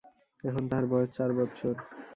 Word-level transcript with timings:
এখন 0.43 0.63
তাহার 0.69 0.85
বয়স 0.91 1.09
চার 1.17 1.29
বৎসর। 1.37 1.75